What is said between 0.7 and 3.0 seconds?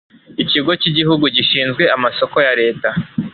cy igihugu gishinzwe amasoko ya leta